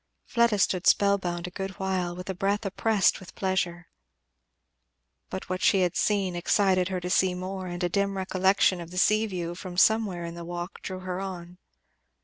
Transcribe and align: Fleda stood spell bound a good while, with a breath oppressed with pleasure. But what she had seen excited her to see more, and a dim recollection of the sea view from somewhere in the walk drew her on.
Fleda 0.25 0.57
stood 0.57 0.87
spell 0.87 1.19
bound 1.19 1.45
a 1.45 1.51
good 1.51 1.77
while, 1.77 2.15
with 2.15 2.27
a 2.27 2.33
breath 2.33 2.65
oppressed 2.65 3.19
with 3.19 3.35
pleasure. 3.35 3.85
But 5.29 5.47
what 5.47 5.61
she 5.61 5.81
had 5.81 5.95
seen 5.95 6.35
excited 6.35 6.87
her 6.87 6.99
to 6.99 7.09
see 7.11 7.35
more, 7.35 7.67
and 7.67 7.83
a 7.83 7.87
dim 7.87 8.17
recollection 8.17 8.81
of 8.81 8.89
the 8.89 8.97
sea 8.97 9.27
view 9.27 9.53
from 9.53 9.77
somewhere 9.77 10.25
in 10.25 10.33
the 10.33 10.43
walk 10.43 10.81
drew 10.81 11.01
her 11.01 11.19
on. 11.19 11.59